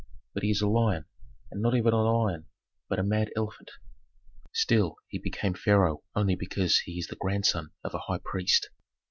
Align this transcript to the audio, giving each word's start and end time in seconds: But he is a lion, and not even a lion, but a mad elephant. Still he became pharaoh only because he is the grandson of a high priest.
But 0.33 0.41
he 0.41 0.49
is 0.49 0.61
a 0.61 0.67
lion, 0.67 1.05
and 1.51 1.61
not 1.61 1.75
even 1.75 1.93
a 1.93 2.01
lion, 2.01 2.47
but 2.89 2.97
a 2.97 3.03
mad 3.03 3.31
elephant. 3.35 3.69
Still 4.51 4.95
he 5.07 5.19
became 5.19 5.53
pharaoh 5.53 6.01
only 6.15 6.33
because 6.35 6.79
he 6.79 6.97
is 6.97 7.05
the 7.05 7.15
grandson 7.15 7.69
of 7.83 7.93
a 7.93 7.99
high 7.99 8.17
priest. 8.17 8.71